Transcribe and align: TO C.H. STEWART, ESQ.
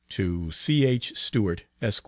TO 0.09 0.49
C.H. 0.49 1.15
STEWART, 1.15 1.65
ESQ. 1.79 1.99